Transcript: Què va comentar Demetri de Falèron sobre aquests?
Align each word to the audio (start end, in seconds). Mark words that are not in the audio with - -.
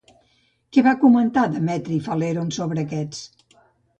Què 0.77 0.83
va 0.87 0.93
comentar 1.01 1.43
Demetri 1.51 1.99
de 2.01 2.05
Falèron 2.07 2.49
sobre 2.57 2.87
aquests? 2.87 3.55